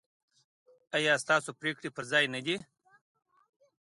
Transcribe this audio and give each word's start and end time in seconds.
ایا 0.95 1.13
ستاسو 1.23 1.49
پریکړې 1.59 1.89
پر 1.95 2.03
ځای 2.11 2.25
نه 2.33 2.39
دي؟ 2.45 2.55